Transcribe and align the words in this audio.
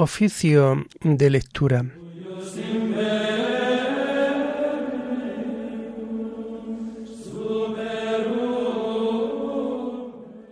Oficio 0.00 0.86
de 1.02 1.28
lectura. 1.28 1.84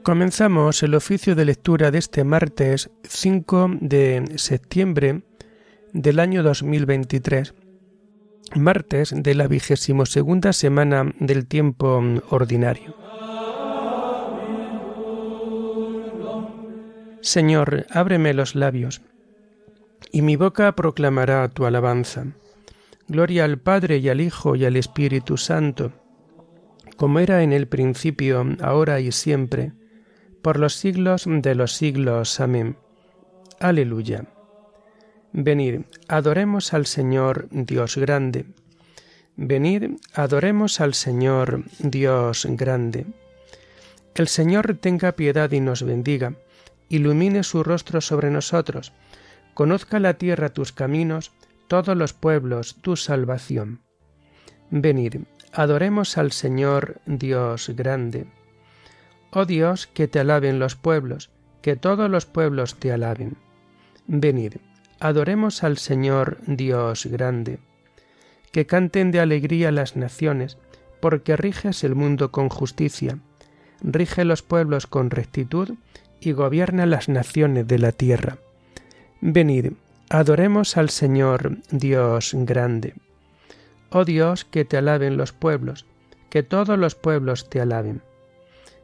Comenzamos 0.03 0.83
el 0.83 0.97
oficio 0.97 1.37
de 1.37 1.45
lectura 1.45 1.93
de 1.93 1.99
este 1.99 2.25
martes 2.25 2.91
5 3.05 3.71
de 3.83 4.33
septiembre 4.35 5.23
del 5.93 6.19
año 6.19 6.43
2023, 6.43 7.55
martes 8.57 9.15
de 9.17 9.35
la 9.37 9.47
vigésimo 9.47 10.07
segunda 10.07 10.53
semana 10.53 11.15
del 11.21 11.47
tiempo 11.47 12.03
ordinario. 12.31 12.97
Señor, 17.21 17.87
ábreme 17.91 18.35
los 18.35 18.57
labios, 18.57 19.03
y 20.17 20.23
mi 20.23 20.37
boca 20.37 20.75
proclamará 20.75 21.47
tu 21.51 21.67
alabanza. 21.67 22.25
Gloria 23.07 23.45
al 23.45 23.59
Padre 23.59 23.99
y 23.99 24.09
al 24.09 24.23
Hijo 24.23 24.57
y 24.57 24.65
al 24.65 24.77
Espíritu 24.77 25.37
Santo, 25.37 25.93
como 26.97 27.19
era 27.19 27.43
en 27.43 27.53
el 27.53 27.69
principio, 27.69 28.43
ahora 28.63 28.99
y 29.01 29.13
siempre, 29.13 29.75
por 30.41 30.59
los 30.59 30.73
siglos 30.73 31.25
de 31.27 31.55
los 31.55 31.75
siglos. 31.75 32.41
Amén. 32.41 32.79
Aleluya. 33.61 34.25
Venid, 35.35 35.83
adoremos 36.09 36.73
al 36.73 36.87
Señor 36.87 37.49
Dios 37.51 37.99
grande. 37.99 38.47
Venid, 39.37 39.99
adoremos 40.15 40.81
al 40.81 40.95
Señor 40.95 41.65
Dios 41.79 42.47
grande. 42.49 43.05
El 44.15 44.29
Señor 44.29 44.79
tenga 44.81 45.13
piedad 45.13 45.53
y 45.53 45.61
nos 45.61 45.83
bendiga, 45.83 46.33
ilumine 46.89 47.43
su 47.43 47.63
rostro 47.63 48.01
sobre 48.01 48.31
nosotros, 48.31 48.95
conozca 49.57 50.01
la 50.01 50.19
tierra 50.19 50.51
tus 50.51 50.71
caminos, 50.73 51.33
todos 51.67 51.97
los 51.97 52.13
pueblos 52.13 52.77
tu 52.83 52.95
salvación. 52.95 53.81
Venid, 54.71 55.23
adoremos 55.51 56.19
al 56.19 56.31
Señor 56.33 57.01
Dios 57.07 57.71
grande. 57.75 58.27
Oh 59.31 59.47
Dios, 59.47 59.87
que 59.87 60.09
te 60.09 60.19
alaben 60.19 60.59
los 60.59 60.77
pueblos, 60.77 61.31
que 61.63 61.75
todos 61.75 62.11
los 62.11 62.27
pueblos 62.27 62.75
te 62.75 62.93
alaben. 62.93 63.39
Venid, 64.07 64.57
adoremos 65.01 65.65
al 65.65 65.79
Señor 65.79 66.37
Dios 66.47 67.07
grande. 67.07 67.59
Que 68.53 68.67
canten 68.67 69.11
de 69.11 69.21
alegría 69.21 69.73
las 69.73 69.97
naciones, 69.97 70.59
porque 71.01 71.35
riges 71.35 71.83
el 71.83 71.95
mundo 71.95 72.31
con 72.31 72.51
justicia, 72.51 73.21
rige 73.81 74.27
los 74.27 74.43
pueblos 74.43 74.87
con 74.87 75.09
rectitud 75.09 75.77
y 76.21 76.33
gobierna 76.33 76.85
las 76.85 77.09
naciones 77.09 77.67
de 77.67 77.79
la 77.79 77.93
tierra. 77.93 78.37
Venid, 79.21 79.73
adoremos 80.11 80.77
al 80.77 80.91
Señor 80.91 81.59
Dios 81.71 82.33
grande. 82.35 82.95
Oh 83.91 84.05
Dios, 84.05 84.45
que 84.45 84.65
te 84.65 84.77
alaben 84.77 85.17
los 85.17 85.33
pueblos, 85.33 85.87
que 86.29 86.43
todos 86.43 86.79
los 86.79 86.95
pueblos 86.95 87.49
te 87.49 87.61
alaben. 87.61 88.03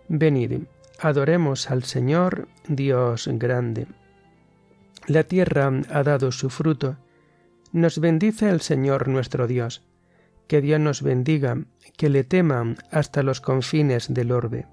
Venid, 0.09 0.63
adoremos 0.99 1.71
al 1.71 1.85
Señor 1.85 2.49
Dios 2.67 3.29
grande. 3.33 3.87
La 5.07 5.25
tierra 5.25 5.71
ha 5.91 6.03
dado 6.03 6.33
su 6.33 6.49
fruto. 6.49 6.97
Nos 7.73 7.99
bendice 7.99 8.49
el 8.49 8.61
Señor 8.61 9.09
nuestro 9.09 9.47
Dios. 9.47 9.83
Que 10.47 10.61
Dios 10.61 10.81
nos 10.81 11.03
bendiga, 11.03 11.59
que 11.97 12.09
le 12.09 12.25
teman 12.25 12.77
hasta 12.91 13.23
los 13.23 13.41
confines 13.41 14.13
del 14.13 14.33
orbe. 14.33 14.67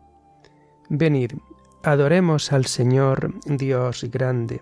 Venid, 0.89 1.33
adoremos 1.83 2.51
al 2.51 2.65
Señor 2.65 3.33
Dios 3.45 4.05
grande. 4.11 4.61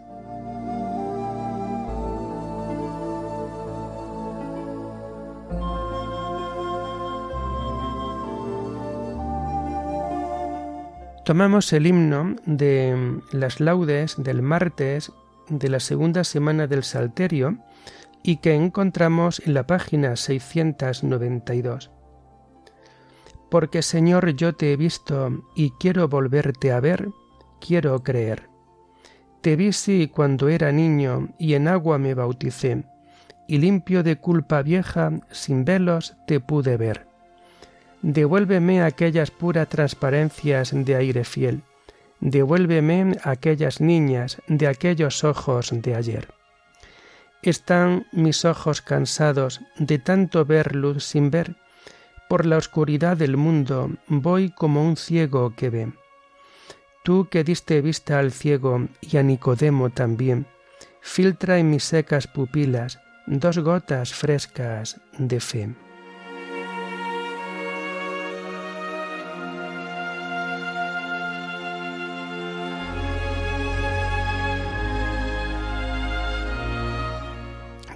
Tomamos 11.31 11.71
el 11.71 11.87
himno 11.87 12.35
de 12.45 13.21
las 13.31 13.61
laudes 13.61 14.21
del 14.21 14.41
martes 14.41 15.13
de 15.47 15.69
la 15.69 15.79
segunda 15.79 16.25
semana 16.25 16.67
del 16.67 16.83
Salterio 16.83 17.57
y 18.21 18.41
que 18.41 18.53
encontramos 18.53 19.41
en 19.45 19.53
la 19.53 19.65
página 19.65 20.17
692. 20.17 21.89
Porque 23.49 23.81
Señor 23.81 24.31
yo 24.31 24.55
te 24.55 24.73
he 24.73 24.75
visto 24.75 25.45
y 25.55 25.71
quiero 25.79 26.09
volverte 26.09 26.73
a 26.73 26.81
ver, 26.81 27.07
quiero 27.65 28.03
creer. 28.03 28.49
Te 29.39 29.55
vi 29.55 29.71
sí 29.71 30.11
cuando 30.13 30.49
era 30.49 30.73
niño 30.73 31.29
y 31.39 31.53
en 31.53 31.69
agua 31.69 31.97
me 31.97 32.13
bauticé, 32.13 32.83
y 33.47 33.57
limpio 33.57 34.03
de 34.03 34.17
culpa 34.17 34.63
vieja, 34.63 35.13
sin 35.29 35.63
velos, 35.63 36.13
te 36.27 36.41
pude 36.41 36.75
ver. 36.75 37.10
Devuélveme 38.01 38.81
aquellas 38.81 39.29
puras 39.29 39.69
transparencias 39.69 40.71
de 40.73 40.95
aire 40.95 41.23
fiel, 41.23 41.61
devuélveme 42.19 43.17
aquellas 43.23 43.79
niñas 43.79 44.41
de 44.47 44.67
aquellos 44.67 45.23
ojos 45.23 45.69
de 45.71 45.95
ayer. 45.95 46.27
Están 47.43 48.07
mis 48.11 48.45
ojos 48.45 48.81
cansados 48.81 49.61
de 49.77 49.99
tanto 49.99 50.45
ver 50.45 50.75
luz 50.75 51.03
sin 51.03 51.31
ver. 51.31 51.55
Por 52.29 52.45
la 52.45 52.57
oscuridad 52.57 53.17
del 53.17 53.37
mundo 53.37 53.89
voy 54.07 54.51
como 54.51 54.83
un 54.83 54.95
ciego 54.95 55.55
que 55.55 55.69
ve. 55.69 55.91
Tú 57.03 57.27
que 57.29 57.43
diste 57.43 57.81
vista 57.81 58.19
al 58.19 58.31
ciego 58.31 58.87
y 59.01 59.17
a 59.17 59.23
Nicodemo 59.23 59.89
también, 59.89 60.45
filtra 61.01 61.57
en 61.57 61.71
mis 61.71 61.83
secas 61.83 62.27
pupilas 62.27 62.99
dos 63.25 63.57
gotas 63.59 64.13
frescas 64.13 65.01
de 65.17 65.39
fe. 65.39 65.69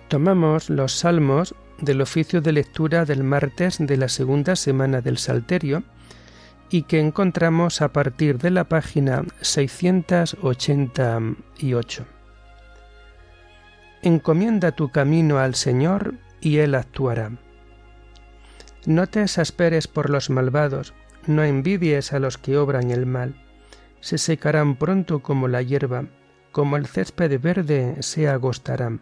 Tomamos 0.08 0.70
los 0.70 0.94
salmos 0.94 1.56
del 1.80 2.00
oficio 2.00 2.40
de 2.40 2.52
lectura 2.52 3.06
del 3.06 3.24
martes 3.24 3.78
de 3.80 3.98
la 3.98 4.08
segunda 4.08 4.56
semana 4.56 5.02
del 5.02 5.18
Salterio 5.18 5.82
y 6.70 6.84
que 6.84 7.00
encontramos 7.00 7.82
a 7.82 7.92
partir 7.92 8.38
de 8.38 8.52
la 8.52 8.66
página 8.66 9.24
688. 9.42 12.06
Encomienda 14.04 14.74
tu 14.74 14.92
camino 14.92 15.40
al 15.40 15.56
Señor 15.56 16.14
y 16.40 16.58
Él 16.58 16.76
actuará. 16.76 17.32
No 18.86 19.08
te 19.08 19.24
exasperes 19.24 19.88
por 19.88 20.12
los 20.12 20.30
malvados, 20.30 20.94
no 21.26 21.44
envidies 21.44 22.14
a 22.14 22.20
los 22.20 22.38
que 22.38 22.58
obran 22.58 22.92
el 22.92 23.08
mal. 23.08 23.44
Se 24.02 24.20
secarán 24.20 24.76
pronto 24.76 25.24
como 25.24 25.48
la 25.48 25.64
hierba, 25.64 26.06
como 26.52 26.78
el 26.78 26.86
césped 26.86 27.42
verde 27.42 27.96
se 28.02 28.28
agostarán 28.28 29.02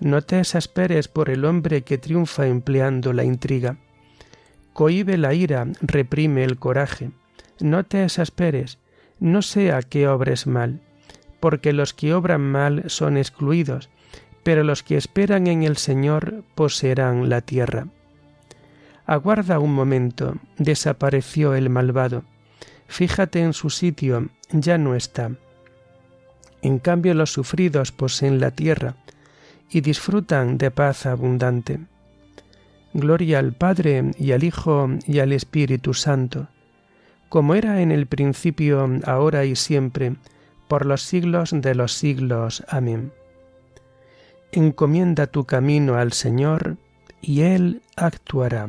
no 0.00 0.22
te 0.22 0.40
exasperes 0.40 1.08
por 1.08 1.30
el 1.30 1.44
hombre 1.44 1.82
que 1.82 1.98
triunfa 1.98 2.46
empleando 2.46 3.12
la 3.12 3.24
intriga. 3.24 3.76
Cohibe 4.72 5.18
la 5.18 5.34
ira, 5.34 5.66
reprime 5.80 6.44
el 6.44 6.58
coraje. 6.58 7.10
No 7.60 7.84
te 7.84 8.04
exasperes, 8.04 8.78
no 9.20 9.42
sea 9.42 9.82
que 9.82 10.08
obres 10.08 10.46
mal, 10.46 10.80
porque 11.40 11.72
los 11.72 11.94
que 11.94 12.14
obran 12.14 12.40
mal 12.40 12.84
son 12.86 13.16
excluidos, 13.16 13.90
pero 14.42 14.64
los 14.64 14.82
que 14.82 14.96
esperan 14.96 15.46
en 15.46 15.62
el 15.62 15.76
Señor 15.76 16.42
poseerán 16.54 17.28
la 17.28 17.40
tierra. 17.40 17.86
Aguarda 19.06 19.58
un 19.58 19.74
momento, 19.74 20.36
desapareció 20.58 21.54
el 21.54 21.70
malvado. 21.70 22.24
Fíjate 22.86 23.40
en 23.40 23.52
su 23.52 23.70
sitio, 23.70 24.28
ya 24.50 24.78
no 24.78 24.94
está. 24.94 25.32
En 26.62 26.78
cambio 26.78 27.14
los 27.14 27.32
sufridos 27.32 27.92
poseen 27.92 28.40
la 28.40 28.52
tierra, 28.52 28.94
y 29.72 29.80
disfrutan 29.80 30.58
de 30.58 30.70
paz 30.70 31.06
abundante. 31.06 31.80
Gloria 32.94 33.38
al 33.38 33.52
Padre 33.52 34.10
y 34.18 34.32
al 34.32 34.44
Hijo 34.44 34.88
y 35.06 35.20
al 35.20 35.32
Espíritu 35.32 35.94
Santo, 35.94 36.48
como 37.28 37.54
era 37.54 37.80
en 37.80 37.90
el 37.90 38.06
principio, 38.06 38.86
ahora 39.04 39.46
y 39.46 39.56
siempre, 39.56 40.16
por 40.68 40.84
los 40.84 41.02
siglos 41.02 41.50
de 41.52 41.74
los 41.74 41.94
siglos. 41.94 42.62
Amén. 42.68 43.12
Encomienda 44.52 45.26
tu 45.26 45.46
camino 45.46 45.94
al 45.96 46.12
Señor, 46.12 46.76
y 47.22 47.42
Él 47.42 47.80
actuará. 47.96 48.68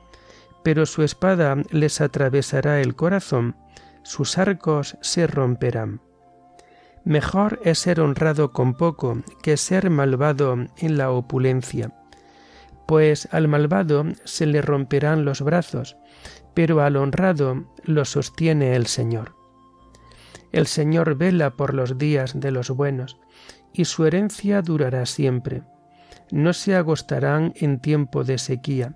pero 0.63 0.85
su 0.85 1.03
espada 1.03 1.55
les 1.71 2.01
atravesará 2.01 2.81
el 2.81 2.95
corazón, 2.95 3.55
sus 4.03 4.37
arcos 4.37 4.97
se 5.01 5.27
romperán. 5.27 6.01
Mejor 7.03 7.59
es 7.63 7.79
ser 7.79 7.99
honrado 7.99 8.51
con 8.51 8.75
poco 8.75 9.23
que 9.41 9.57
ser 9.57 9.89
malvado 9.89 10.55
en 10.77 10.97
la 10.97 11.11
opulencia, 11.11 11.93
pues 12.85 13.27
al 13.31 13.47
malvado 13.47 14.05
se 14.23 14.45
le 14.45 14.61
romperán 14.61 15.25
los 15.25 15.41
brazos, 15.41 15.97
pero 16.53 16.81
al 16.81 16.97
honrado 16.97 17.65
lo 17.83 18.05
sostiene 18.05 18.75
el 18.75 18.85
Señor. 18.87 19.35
El 20.51 20.67
Señor 20.67 21.15
vela 21.15 21.51
por 21.51 21.73
los 21.73 21.97
días 21.97 22.39
de 22.39 22.51
los 22.51 22.69
buenos, 22.69 23.17
y 23.73 23.85
su 23.85 24.05
herencia 24.05 24.61
durará 24.61 25.05
siempre. 25.05 25.63
No 26.31 26.53
se 26.53 26.75
agostarán 26.75 27.53
en 27.55 27.79
tiempo 27.79 28.23
de 28.23 28.37
sequía, 28.37 28.95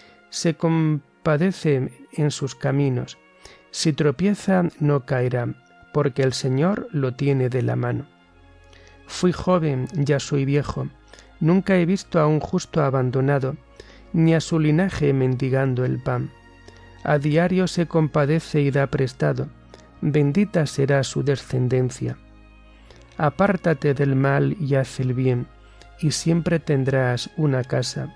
se 0.31 0.55
compadece 0.55 1.91
en 2.13 2.31
sus 2.31 2.55
caminos. 2.55 3.19
Si 3.69 3.93
tropieza, 3.93 4.63
no 4.79 5.05
caerá, 5.05 5.53
porque 5.93 6.23
el 6.23 6.33
Señor 6.33 6.87
lo 6.91 7.13
tiene 7.13 7.49
de 7.49 7.61
la 7.61 7.75
mano. 7.75 8.07
Fui 9.05 9.33
joven, 9.33 9.87
ya 9.93 10.19
soy 10.19 10.45
viejo, 10.45 10.87
nunca 11.41 11.75
he 11.75 11.85
visto 11.85 12.19
a 12.19 12.27
un 12.27 12.39
justo 12.39 12.81
abandonado, 12.81 13.57
ni 14.13 14.33
a 14.33 14.39
su 14.39 14.57
linaje 14.57 15.13
mendigando 15.13 15.85
el 15.85 16.01
pan. 16.01 16.31
A 17.03 17.17
diario 17.17 17.67
se 17.67 17.87
compadece 17.87 18.61
y 18.61 18.71
da 18.71 18.87
prestado, 18.87 19.49
bendita 19.99 20.65
será 20.65 21.03
su 21.03 21.23
descendencia. 21.23 22.17
Apártate 23.17 23.93
del 23.93 24.15
mal 24.15 24.55
y 24.59 24.75
haz 24.75 24.99
el 25.01 25.13
bien, 25.13 25.47
y 25.99 26.11
siempre 26.11 26.59
tendrás 26.59 27.29
una 27.35 27.63
casa 27.63 28.15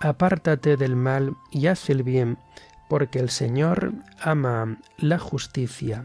apártate 0.00 0.76
del 0.76 0.96
mal 0.96 1.36
y 1.50 1.66
haz 1.66 1.90
el 1.90 2.02
bien, 2.02 2.38
porque 2.88 3.18
el 3.18 3.30
Señor 3.30 3.92
ama 4.20 4.78
la 4.96 5.18
justicia. 5.18 6.04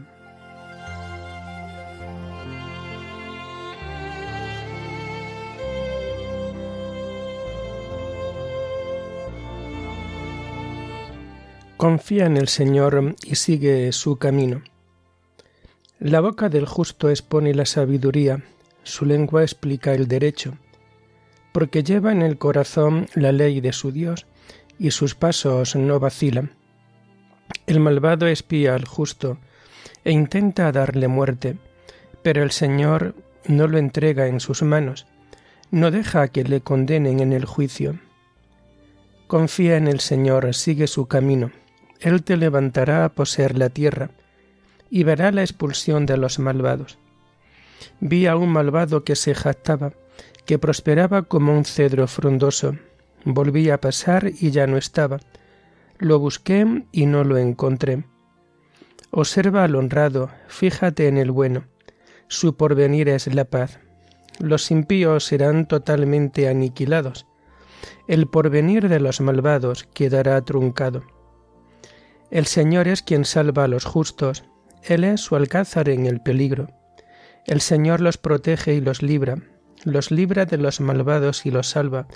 Confía 11.76 12.26
en 12.26 12.36
el 12.36 12.48
Señor 12.48 13.14
y 13.24 13.34
sigue 13.34 13.92
su 13.92 14.16
camino. 14.16 14.62
La 15.98 16.20
boca 16.20 16.48
del 16.48 16.66
justo 16.66 17.10
expone 17.10 17.54
la 17.54 17.66
sabiduría, 17.66 18.42
su 18.84 19.04
lengua 19.04 19.42
explica 19.42 19.92
el 19.92 20.08
derecho 20.08 20.56
porque 21.54 21.84
lleva 21.84 22.10
en 22.10 22.20
el 22.20 22.36
corazón 22.36 23.06
la 23.14 23.30
ley 23.30 23.60
de 23.60 23.72
su 23.72 23.92
Dios, 23.92 24.26
y 24.76 24.90
sus 24.90 25.14
pasos 25.14 25.76
no 25.76 26.00
vacilan. 26.00 26.50
El 27.68 27.78
malvado 27.78 28.26
espía 28.26 28.74
al 28.74 28.86
justo 28.86 29.38
e 30.04 30.10
intenta 30.10 30.72
darle 30.72 31.06
muerte, 31.06 31.56
pero 32.24 32.42
el 32.42 32.50
Señor 32.50 33.14
no 33.46 33.68
lo 33.68 33.78
entrega 33.78 34.26
en 34.26 34.40
sus 34.40 34.64
manos, 34.64 35.06
no 35.70 35.92
deja 35.92 36.26
que 36.26 36.42
le 36.42 36.60
condenen 36.60 37.20
en 37.20 37.32
el 37.32 37.44
juicio. 37.44 38.00
Confía 39.28 39.76
en 39.76 39.86
el 39.86 40.00
Señor, 40.00 40.52
sigue 40.56 40.88
su 40.88 41.06
camino, 41.06 41.52
Él 42.00 42.24
te 42.24 42.36
levantará 42.36 43.04
a 43.04 43.10
poseer 43.10 43.56
la 43.56 43.68
tierra, 43.68 44.10
y 44.90 45.04
verá 45.04 45.30
la 45.30 45.42
expulsión 45.42 46.04
de 46.04 46.16
los 46.16 46.40
malvados. 46.40 46.98
Vi 48.00 48.26
a 48.26 48.34
un 48.34 48.48
malvado 48.48 49.04
que 49.04 49.14
se 49.14 49.36
jactaba, 49.36 49.92
que 50.46 50.58
prosperaba 50.58 51.22
como 51.22 51.56
un 51.56 51.64
cedro 51.64 52.06
frondoso. 52.06 52.76
Volví 53.24 53.70
a 53.70 53.80
pasar 53.80 54.30
y 54.38 54.50
ya 54.50 54.66
no 54.66 54.76
estaba. 54.76 55.18
Lo 55.98 56.18
busqué 56.18 56.84
y 56.92 57.06
no 57.06 57.24
lo 57.24 57.38
encontré. 57.38 58.04
Observa 59.10 59.64
al 59.64 59.76
honrado, 59.76 60.30
fíjate 60.48 61.08
en 61.08 61.16
el 61.16 61.30
bueno. 61.30 61.64
Su 62.28 62.56
porvenir 62.56 63.08
es 63.08 63.32
la 63.32 63.44
paz. 63.44 63.78
Los 64.40 64.70
impíos 64.70 65.24
serán 65.24 65.66
totalmente 65.68 66.48
aniquilados. 66.48 67.26
El 68.08 68.26
porvenir 68.26 68.88
de 68.88 69.00
los 69.00 69.20
malvados 69.20 69.88
quedará 69.94 70.40
truncado. 70.42 71.04
El 72.30 72.46
Señor 72.46 72.88
es 72.88 73.02
quien 73.02 73.24
salva 73.24 73.64
a 73.64 73.68
los 73.68 73.84
justos. 73.84 74.44
Él 74.82 75.04
es 75.04 75.20
su 75.20 75.36
alcázar 75.36 75.88
en 75.88 76.06
el 76.06 76.20
peligro. 76.20 76.68
El 77.46 77.60
Señor 77.60 78.00
los 78.00 78.18
protege 78.18 78.74
y 78.74 78.80
los 78.80 79.02
libra 79.02 79.36
los 79.84 80.10
libra 80.10 80.46
de 80.46 80.58
los 80.58 80.80
malvados 80.80 81.46
y 81.46 81.50
los 81.50 81.68
salva, 81.68 82.06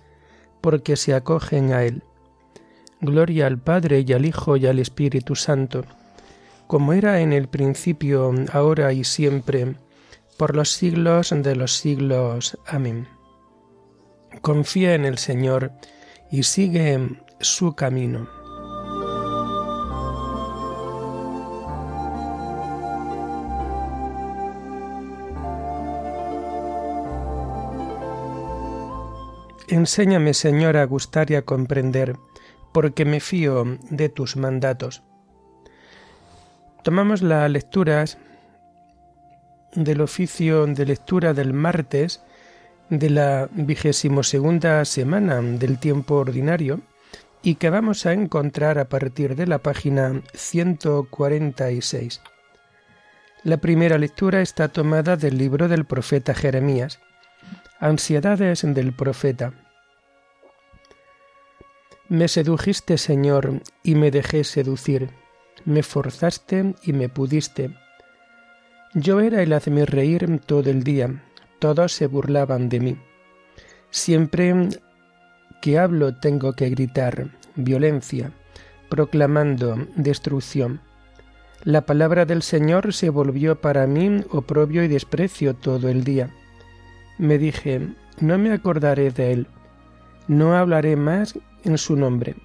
porque 0.61 0.97
se 0.97 1.15
acogen 1.15 1.73
a 1.73 1.85
Él. 1.85 2.03
Gloria 3.01 3.47
al 3.47 3.59
Padre 3.59 4.05
y 4.07 4.13
al 4.13 4.25
Hijo 4.25 4.57
y 4.57 4.67
al 4.67 4.79
Espíritu 4.79 5.37
Santo, 5.37 5.85
como 6.67 6.93
era 6.93 7.21
en 7.21 7.33
el 7.33 7.49
principio, 7.49 8.35
ahora 8.53 8.93
y 8.93 9.05
siempre, 9.05 9.77
por 10.37 10.55
los 10.55 10.71
siglos 10.71 11.33
de 11.35 11.57
los 11.57 11.77
siglos. 11.77 12.59
Amén. 12.67 13.09
Confía 14.43 14.95
en 14.95 15.05
el 15.05 15.19
Señor 15.19 15.73
y 16.31 16.43
sigue 16.43 17.21
su 17.41 17.75
camino. 17.75 18.38
Enséñame, 29.71 30.33
Señor, 30.33 30.79
a 30.79 30.85
gustar 30.85 31.31
y 31.31 31.35
a 31.35 31.43
comprender, 31.43 32.17
porque 32.73 33.05
me 33.05 33.21
fío 33.21 33.65
de 33.91 34.09
tus 34.09 34.37
mandatos. 34.37 35.03
Tomamos 36.83 37.21
las 37.21 37.51
lecturas 37.51 38.17
del 39.75 40.01
oficio 40.01 40.67
de 40.67 40.87
lectura 40.87 41.35
del 41.35 41.53
martes 41.53 42.23
de 42.89 43.11
la 43.11 43.51
vigésimo 43.53 44.23
segunda 44.23 44.83
semana 44.87 45.43
del 45.43 45.79
tiempo 45.79 46.15
ordinario 46.15 46.81
y 47.43 47.57
que 47.57 47.69
vamos 47.69 48.07
a 48.07 48.15
encontrar 48.15 48.79
a 48.79 48.89
partir 48.89 49.37
de 49.37 49.47
la 49.47 49.59
página 49.59 50.23
146. 50.33 52.23
La 53.45 53.59
primera 53.59 53.99
lectura 53.99 54.41
está 54.41 54.69
tomada 54.69 55.19
del 55.19 55.37
libro 55.37 55.69
del 55.69 55.85
profeta 55.85 56.35
Jeremías. 56.35 57.01
Ansiedades 57.81 58.63
del 58.75 58.93
profeta. 58.93 59.53
Me 62.09 62.27
sedujiste, 62.27 62.99
Señor, 62.99 63.63
y 63.85 63.95
me 63.95 64.11
dejé 64.11 64.43
seducir. 64.43 65.11
Me 65.65 65.85
forzaste 65.85 66.75
y 66.83 66.93
me 66.93 67.09
pudiste. 67.09 67.71
Yo 68.95 69.21
era 69.21 69.43
el 69.43 69.53
hazme 69.53 69.87
reír 69.87 70.41
todo 70.45 70.69
el 70.69 70.83
día. 70.83 71.23
Todos 71.61 71.93
se 71.93 72.09
burlaban 72.09 72.69
de 72.69 72.81
mí. 72.81 72.99
Siempre 73.91 74.71
que 75.63 75.79
hablo 75.79 76.17
tengo 76.17 76.55
que 76.55 76.71
gritar 76.71 77.29
violencia, 77.55 78.33
proclamando 78.89 79.87
destrucción. 79.95 80.81
La 81.63 81.83
palabra 81.83 82.25
del 82.25 82.43
Señor 82.43 82.93
se 82.93 83.09
volvió 83.09 83.61
para 83.61 83.87
mí 83.87 84.25
oprobio 84.31 84.83
y 84.83 84.89
desprecio 84.89 85.55
todo 85.55 85.89
el 85.89 86.03
día. 86.03 86.35
Me 87.19 87.37
dije, 87.39 87.89
no 88.21 88.39
me 88.39 88.53
acordaré 88.53 89.11
de 89.11 89.33
él, 89.33 89.47
no 90.29 90.57
hablaré 90.57 90.97
más 90.97 91.39
en 91.65 91.79
su 91.79 91.97
nombre. 91.97 92.37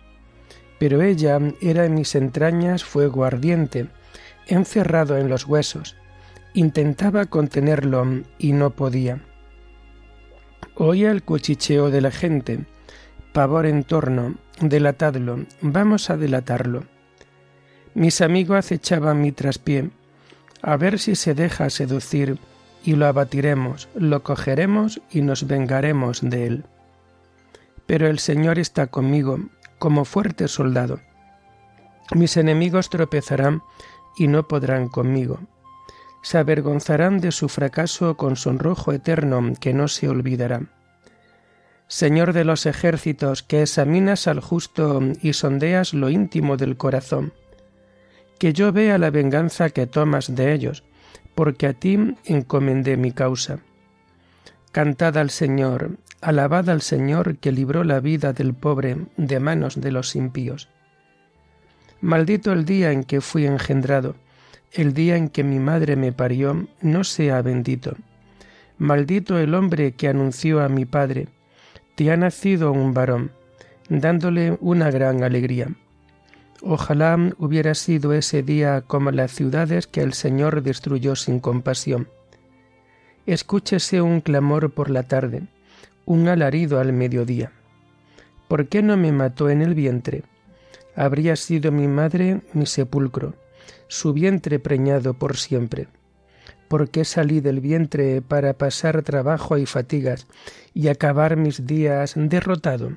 Pero 0.79 1.01
ella 1.01 1.39
era 1.61 1.85
en 1.85 1.93
mis 1.93 2.15
entrañas 2.15 2.83
fuego 2.83 3.23
ardiente, 3.23 3.87
encerrado 4.47 5.17
en 5.17 5.29
los 5.29 5.45
huesos. 5.45 5.95
Intentaba 6.53 7.25
contenerlo 7.25 8.23
y 8.37 8.53
no 8.53 8.71
podía. 8.71 9.21
Oía 10.75 11.11
el 11.11 11.23
cuchicheo 11.23 11.91
de 11.91 12.01
la 12.01 12.11
gente, 12.11 12.65
pavor 13.31 13.65
en 13.65 13.83
torno, 13.83 14.35
delatadlo, 14.59 15.45
vamos 15.61 16.09
a 16.09 16.17
delatarlo. 16.17 16.83
Mis 17.93 18.21
amigos 18.21 18.57
acechaban 18.57 19.21
mi 19.21 19.31
traspié, 19.31 19.91
a 20.61 20.77
ver 20.77 20.97
si 20.97 21.15
se 21.15 21.35
deja 21.35 21.69
seducir, 21.69 22.39
y 22.83 22.95
lo 22.95 23.07
abatiremos, 23.07 23.87
lo 23.95 24.23
cogeremos 24.23 25.01
y 25.09 25.21
nos 25.21 25.47
vengaremos 25.47 26.21
de 26.21 26.47
él. 26.47 26.65
Pero 27.85 28.07
el 28.07 28.19
Señor 28.19 28.59
está 28.59 28.87
conmigo, 28.87 29.39
como 29.79 30.05
fuerte 30.05 30.47
soldado. 30.47 30.99
Mis 32.13 32.37
enemigos 32.37 32.89
tropezarán 32.89 33.63
y 34.17 34.27
no 34.27 34.47
podrán 34.47 34.89
conmigo. 34.89 35.39
Se 36.21 36.37
avergonzarán 36.37 37.19
de 37.19 37.31
su 37.31 37.49
fracaso 37.49 38.15
con 38.15 38.35
sonrojo 38.35 38.93
eterno 38.93 39.53
que 39.59 39.73
no 39.73 39.87
se 39.87 40.07
olvidará. 40.07 40.61
Señor 41.87 42.33
de 42.33 42.45
los 42.45 42.65
ejércitos, 42.65 43.43
que 43.43 43.61
examinas 43.61 44.27
al 44.27 44.39
justo 44.39 45.01
y 45.21 45.33
sondeas 45.33 45.93
lo 45.93 46.09
íntimo 46.09 46.57
del 46.57 46.77
corazón, 46.77 47.33
que 48.39 48.53
yo 48.53 48.71
vea 48.71 48.97
la 48.97 49.09
venganza 49.09 49.69
que 49.69 49.85
tomas 49.85 50.33
de 50.33 50.53
ellos, 50.53 50.83
porque 51.35 51.67
a 51.67 51.73
ti 51.73 52.15
encomendé 52.25 52.97
mi 52.97 53.11
causa. 53.11 53.59
Cantad 54.71 55.17
al 55.17 55.29
Señor, 55.29 55.97
alabad 56.21 56.69
al 56.69 56.81
Señor 56.81 57.37
que 57.37 57.51
libró 57.51 57.83
la 57.83 57.99
vida 57.99 58.33
del 58.33 58.53
pobre 58.53 58.97
de 59.17 59.39
manos 59.39 59.79
de 59.79 59.91
los 59.91 60.15
impíos. 60.15 60.69
Maldito 62.01 62.51
el 62.51 62.65
día 62.65 62.91
en 62.91 63.03
que 63.03 63.21
fui 63.21 63.45
engendrado, 63.45 64.15
el 64.71 64.93
día 64.93 65.15
en 65.15 65.29
que 65.29 65.43
mi 65.43 65.59
madre 65.59 65.95
me 65.95 66.11
parió, 66.11 66.67
no 66.81 67.03
sea 67.03 67.41
bendito. 67.41 67.95
Maldito 68.77 69.37
el 69.37 69.53
hombre 69.53 69.93
que 69.93 70.07
anunció 70.07 70.61
a 70.61 70.69
mi 70.69 70.85
padre, 70.85 71.27
te 71.95 72.11
ha 72.11 72.17
nacido 72.17 72.71
un 72.71 72.93
varón, 72.93 73.31
dándole 73.87 74.57
una 74.59 74.89
gran 74.89 75.23
alegría. 75.23 75.67
Ojalá 76.65 77.19
hubiera 77.39 77.75
sido 77.75 78.13
ese 78.13 78.41
día 78.41 78.83
como 78.87 79.11
las 79.11 79.31
ciudades 79.31 79.85
que 79.85 79.99
el 79.99 80.13
Señor 80.13 80.63
destruyó 80.63 81.17
sin 81.17 81.41
compasión. 81.41 82.07
Escúchese 83.25 84.01
un 84.01 84.21
clamor 84.21 84.71
por 84.71 84.89
la 84.89 85.03
tarde, 85.03 85.43
un 86.05 86.29
alarido 86.29 86.79
al 86.79 86.93
mediodía. 86.93 87.51
¿Por 88.47 88.69
qué 88.69 88.81
no 88.81 88.95
me 88.95 89.11
mató 89.11 89.49
en 89.49 89.61
el 89.61 89.73
vientre? 89.73 90.23
Habría 90.95 91.35
sido 91.35 91.73
mi 91.73 91.89
madre 91.89 92.39
mi 92.53 92.65
sepulcro, 92.65 93.33
su 93.89 94.13
vientre 94.13 94.57
preñado 94.57 95.15
por 95.15 95.35
siempre. 95.35 95.87
¿Por 96.69 96.89
qué 96.89 97.03
salí 97.03 97.41
del 97.41 97.59
vientre 97.59 98.21
para 98.21 98.53
pasar 98.53 99.01
trabajo 99.03 99.57
y 99.57 99.65
fatigas 99.65 100.27
y 100.73 100.87
acabar 100.87 101.35
mis 101.35 101.67
días 101.67 102.13
derrotado? 102.15 102.93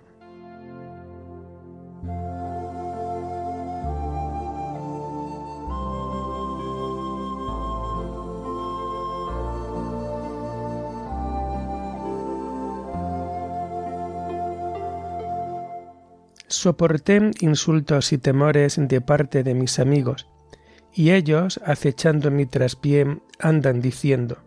Soporté 16.57 17.33
insultos 17.41 18.15
y 18.15 18.19
temores 18.19 18.79
de 18.81 19.03
parte 19.03 19.43
de 19.43 19.53
mis 19.53 19.79
amigos, 19.79 20.27
y 20.91 21.11
ellos, 21.11 21.61
acechando 21.67 22.31
mi 22.31 22.47
traspié, 22.47 23.21
andan 23.39 23.83
diciendo, 23.83 24.39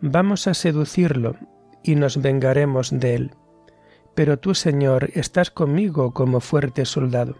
Vamos 0.00 0.46
a 0.46 0.54
seducirlo, 0.54 1.34
y 1.82 1.96
nos 1.96 2.22
vengaremos 2.22 2.90
de 2.92 3.16
él. 3.16 3.34
Pero 4.14 4.38
tú, 4.38 4.54
Señor, 4.54 5.10
estás 5.14 5.50
conmigo 5.50 6.14
como 6.14 6.38
fuerte 6.38 6.84
soldado. 6.84 7.34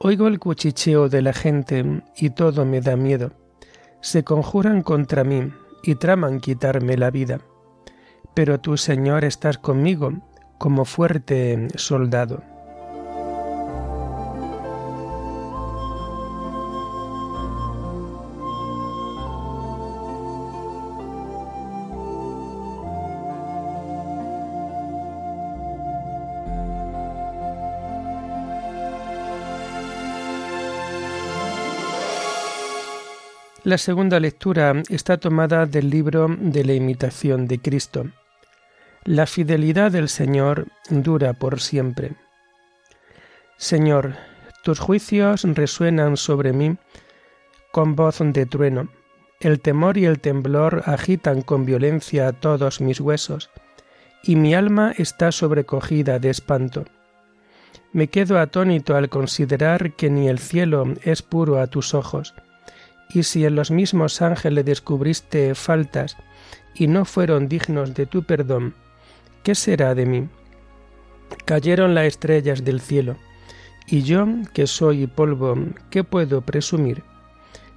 Oigo 0.00 0.26
el 0.26 0.40
cuchicheo 0.40 1.08
de 1.08 1.22
la 1.22 1.32
gente, 1.32 2.02
y 2.16 2.30
todo 2.30 2.64
me 2.64 2.80
da 2.80 2.96
miedo. 2.96 3.30
Se 4.00 4.24
conjuran 4.24 4.82
contra 4.82 5.22
mí, 5.22 5.52
y 5.84 5.94
traman 5.94 6.40
quitarme 6.40 6.96
la 6.96 7.12
vida. 7.12 7.42
Pero 8.34 8.58
tú, 8.58 8.76
Señor, 8.76 9.24
estás 9.24 9.56
conmigo 9.56 10.14
como 10.58 10.84
fuerte 10.84 11.68
soldado. 11.76 12.42
La 33.64 33.78
segunda 33.78 34.18
lectura 34.18 34.82
está 34.88 35.18
tomada 35.18 35.66
del 35.66 35.88
libro 35.88 36.26
de 36.28 36.64
la 36.64 36.72
imitación 36.72 37.46
de 37.46 37.60
Cristo. 37.60 38.06
La 39.04 39.24
fidelidad 39.26 39.92
del 39.92 40.08
Señor 40.08 40.66
dura 40.90 41.32
por 41.34 41.60
siempre. 41.60 42.16
Señor, 43.56 44.16
tus 44.64 44.80
juicios 44.80 45.44
resuenan 45.44 46.16
sobre 46.16 46.52
mí 46.52 46.76
con 47.70 47.94
voz 47.94 48.18
de 48.20 48.46
trueno. 48.46 48.88
El 49.38 49.60
temor 49.60 49.96
y 49.96 50.06
el 50.06 50.18
temblor 50.18 50.82
agitan 50.86 51.42
con 51.42 51.64
violencia 51.64 52.32
todos 52.32 52.80
mis 52.80 53.00
huesos, 53.00 53.48
y 54.24 54.34
mi 54.34 54.56
alma 54.56 54.92
está 54.98 55.30
sobrecogida 55.30 56.18
de 56.18 56.30
espanto. 56.30 56.84
Me 57.92 58.08
quedo 58.08 58.40
atónito 58.40 58.96
al 58.96 59.08
considerar 59.08 59.92
que 59.92 60.10
ni 60.10 60.28
el 60.28 60.40
cielo 60.40 60.94
es 61.04 61.22
puro 61.22 61.60
a 61.60 61.68
tus 61.68 61.94
ojos, 61.94 62.34
y 63.14 63.22
si 63.22 63.44
en 63.44 63.54
los 63.54 63.70
mismos 63.70 64.22
ángeles 64.22 64.64
descubriste 64.64 65.54
faltas 65.54 66.16
y 66.74 66.86
no 66.86 67.04
fueron 67.04 67.48
dignos 67.48 67.94
de 67.94 68.06
tu 68.06 68.22
perdón, 68.22 68.74
¿qué 69.42 69.54
será 69.54 69.94
de 69.94 70.06
mí? 70.06 70.28
Cayeron 71.44 71.94
las 71.94 72.06
estrellas 72.06 72.64
del 72.64 72.80
cielo, 72.80 73.16
y 73.86 74.02
yo, 74.02 74.26
que 74.54 74.66
soy 74.66 75.06
polvo, 75.06 75.56
¿qué 75.90 76.04
puedo 76.04 76.40
presumir? 76.42 77.02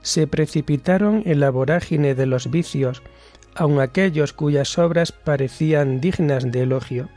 Se 0.01 0.27
precipitaron 0.27 1.23
en 1.25 1.39
la 1.39 1.49
vorágine 1.49 2.15
de 2.15 2.25
los 2.25 2.51
vicios, 2.51 3.01
aun 3.55 3.79
aquellos 3.79 4.33
cuyas 4.33 4.77
obras 4.77 5.11
parecían 5.11 5.99
dignas 5.99 6.51
de 6.51 6.61
elogio. 6.61 7.09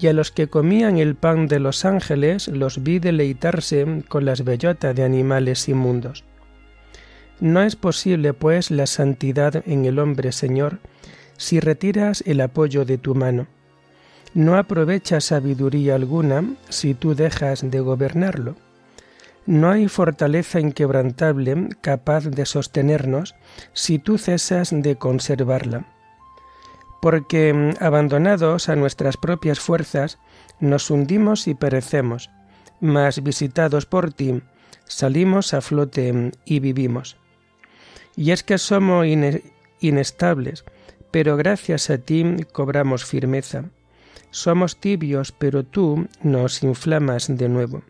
Y 0.00 0.06
a 0.06 0.12
los 0.12 0.30
que 0.30 0.46
comían 0.48 0.98
el 0.98 1.16
pan 1.16 1.48
de 1.48 1.58
los 1.58 1.84
ángeles 1.84 2.48
los 2.48 2.82
vi 2.82 2.98
deleitarse 3.00 4.04
con 4.08 4.24
las 4.24 4.44
bellotas 4.44 4.94
de 4.94 5.04
animales 5.04 5.68
inmundos. 5.68 6.24
No 7.40 7.62
es 7.62 7.76
posible, 7.76 8.34
pues, 8.34 8.70
la 8.72 8.86
santidad 8.86 9.62
en 9.66 9.84
el 9.84 10.00
hombre, 10.00 10.32
Señor, 10.32 10.80
si 11.36 11.60
retiras 11.60 12.24
el 12.26 12.40
apoyo 12.40 12.84
de 12.84 12.98
tu 12.98 13.14
mano. 13.14 13.46
No 14.34 14.56
aprovecha 14.56 15.20
sabiduría 15.20 15.94
alguna 15.94 16.44
si 16.68 16.94
tú 16.94 17.14
dejas 17.14 17.70
de 17.70 17.80
gobernarlo. 17.80 18.56
No 19.46 19.70
hay 19.70 19.88
fortaleza 19.88 20.58
inquebrantable 20.58 21.68
capaz 21.80 22.24
de 22.24 22.44
sostenernos 22.44 23.36
si 23.72 23.98
tú 23.98 24.18
cesas 24.18 24.70
de 24.72 24.96
conservarla. 24.96 25.86
Porque 27.00 27.54
mm, 27.54 27.82
abandonados 27.82 28.68
a 28.68 28.74
nuestras 28.74 29.16
propias 29.16 29.60
fuerzas, 29.60 30.18
nos 30.58 30.90
hundimos 30.90 31.46
y 31.46 31.54
perecemos, 31.54 32.30
mas 32.80 33.22
visitados 33.22 33.86
por 33.86 34.12
ti, 34.12 34.42
salimos 34.84 35.54
a 35.54 35.60
flote 35.60 36.12
mm, 36.12 36.32
y 36.44 36.58
vivimos. 36.58 37.16
Y 38.18 38.32
es 38.32 38.42
que 38.42 38.58
somos 38.58 39.06
inestables, 39.78 40.64
pero 41.12 41.36
gracias 41.36 41.88
a 41.88 41.98
ti 41.98 42.24
cobramos 42.50 43.04
firmeza. 43.04 43.66
Somos 44.32 44.76
tibios, 44.76 45.30
pero 45.30 45.62
tú 45.62 46.08
nos 46.24 46.64
inflamas 46.64 47.28
de 47.28 47.48
nuevo. 47.48 47.82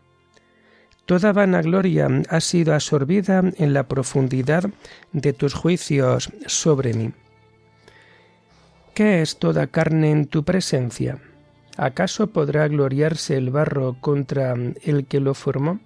Toda 1.07 1.33
vanagloria 1.33 2.07
ha 2.29 2.41
sido 2.41 2.75
absorbida 2.75 3.41
en 3.57 3.73
la 3.73 3.87
profundidad 3.87 4.69
de 5.13 5.33
tus 5.33 5.55
juicios 5.55 6.29
sobre 6.45 6.93
mí. 6.93 7.11
¿Qué 8.93 9.23
es 9.23 9.39
toda 9.39 9.65
carne 9.65 10.11
en 10.11 10.27
tu 10.27 10.43
presencia? 10.43 11.17
¿Acaso 11.75 12.27
podrá 12.27 12.67
gloriarse 12.67 13.35
el 13.35 13.49
barro 13.49 13.97
contra 13.99 14.53
el 14.83 15.07
que 15.07 15.21
lo 15.21 15.33
formó? 15.33 15.79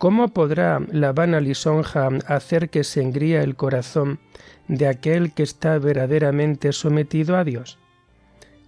¿Cómo 0.00 0.28
podrá 0.28 0.80
la 0.90 1.12
vana 1.12 1.40
lisonja 1.40 2.08
hacer 2.26 2.70
que 2.70 2.84
se 2.84 3.02
engría 3.02 3.42
el 3.42 3.54
corazón 3.54 4.18
de 4.66 4.86
aquel 4.86 5.34
que 5.34 5.42
está 5.42 5.78
verdaderamente 5.78 6.72
sometido 6.72 7.36
a 7.36 7.44
Dios? 7.44 7.78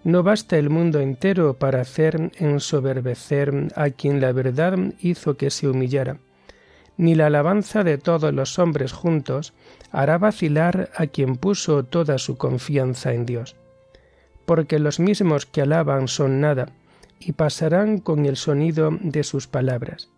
No 0.05 0.23
basta 0.23 0.59
el 0.59 0.69
mundo 0.69 1.01
entero 1.01 1.55
para 1.55 1.81
hacer 1.81 2.33
ensoberbecer 2.37 3.73
a 3.77 3.89
quien 3.89 4.21
la 4.21 4.33
verdad 4.33 4.77
hizo 5.01 5.39
que 5.39 5.49
se 5.49 5.69
humillara, 5.69 6.19
ni 6.99 7.15
la 7.15 7.29
alabanza 7.29 7.83
de 7.83 7.97
todos 7.97 8.35
los 8.35 8.59
hombres 8.59 8.93
juntos 8.93 9.55
hará 9.91 10.19
vacilar 10.19 10.91
a 10.95 11.07
quien 11.07 11.37
puso 11.37 11.83
toda 11.83 12.19
su 12.19 12.37
confianza 12.37 13.15
en 13.15 13.25
Dios. 13.25 13.57
Porque 14.45 14.79
los 14.79 15.01
mismos 15.01 15.47
que 15.47 15.63
alaban 15.63 16.09
son 16.09 16.43
nada, 16.43 16.75
y 17.19 17.33
pasarán 17.33 18.01
con 18.01 18.27
el 18.27 18.37
sonido 18.37 18.91
de 19.01 19.25
sus 19.25 19.47
palabras. 19.47 20.11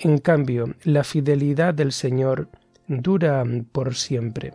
En 0.00 0.18
cambio, 0.18 0.76
la 0.84 1.02
fidelidad 1.02 1.74
del 1.74 1.90
Señor 1.90 2.48
dura 2.86 3.44
por 3.72 3.96
siempre. 3.96 4.52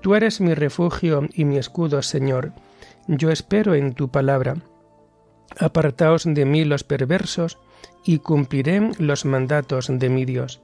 Tú 0.00 0.14
eres 0.14 0.40
mi 0.40 0.54
refugio 0.54 1.28
y 1.34 1.44
mi 1.44 1.58
escudo, 1.58 2.00
Señor. 2.00 2.52
Yo 3.08 3.30
espero 3.30 3.74
en 3.74 3.94
tu 3.94 4.10
palabra. 4.10 4.56
Apartaos 5.58 6.24
de 6.24 6.44
mí 6.44 6.64
los 6.64 6.84
perversos, 6.84 7.58
y 8.04 8.18
cumpliré 8.18 8.92
los 8.98 9.24
mandatos 9.24 9.88
de 9.90 10.08
mi 10.08 10.24
Dios. 10.24 10.62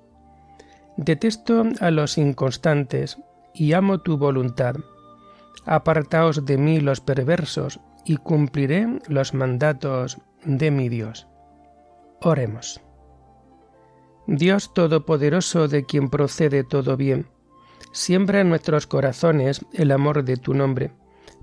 Detesto 0.97 1.65
a 1.81 1.91
los 1.91 2.19
inconstantes, 2.19 3.19
y 3.55 3.73
amo 3.73 4.03
tu 4.03 4.19
voluntad. 4.19 4.77
Apartaos 5.65 6.45
de 6.45 6.59
mí 6.59 6.81
los 6.81 7.01
perversos, 7.01 7.81
y 8.05 8.19
cumpliré 8.19 9.01
los 9.09 9.35
mandatos 9.35 10.19
de 10.45 10.71
mi 10.71 10.89
Dios. 10.89 11.27
Oremos. 12.21 12.81
Dios 14.27 14.73
Todopoderoso, 14.75 15.67
de 15.67 15.85
quien 15.85 16.11
procede 16.11 16.63
todo 16.63 16.97
bien, 16.97 17.27
Siembra 17.95 18.41
en 18.41 18.49
nuestros 18.49 18.89
corazones 18.89 19.65
el 19.73 19.93
amor 19.93 20.25
de 20.25 20.37
tu 20.37 20.53
nombre, 20.53 20.91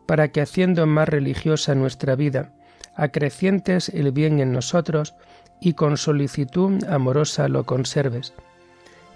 para 0.06 0.30
que 0.30 0.42
haciendo 0.42 0.86
más 0.88 1.08
religiosa 1.08 1.76
nuestra 1.76 2.16
vida, 2.16 2.54
acrecientes 2.96 3.90
el 3.90 4.12
bien 4.12 4.40
en 4.40 4.52
nosotros 4.52 5.16
y 5.60 5.74
con 5.74 5.98
solicitud 5.98 6.84
amorosa 6.86 7.48
lo 7.48 7.66
conserves. 7.66 8.34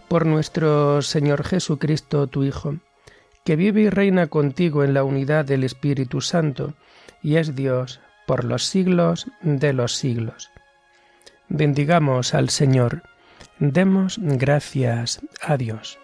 Por 0.07 0.25
nuestro 0.25 1.01
Señor 1.01 1.43
Jesucristo, 1.43 2.27
tu 2.27 2.43
Hijo, 2.43 2.77
que 3.43 3.55
vive 3.55 3.81
y 3.81 3.89
reina 3.89 4.27
contigo 4.27 4.83
en 4.83 4.93
la 4.93 5.03
unidad 5.03 5.45
del 5.45 5.63
Espíritu 5.63 6.21
Santo, 6.21 6.73
y 7.21 7.37
es 7.37 7.55
Dios 7.55 7.99
por 8.25 8.43
los 8.43 8.65
siglos 8.65 9.27
de 9.41 9.73
los 9.73 9.95
siglos. 9.95 10.51
Bendigamos 11.49 12.33
al 12.33 12.49
Señor. 12.49 13.03
Demos 13.59 14.17
gracias 14.19 15.21
a 15.41 15.57
Dios. 15.57 15.99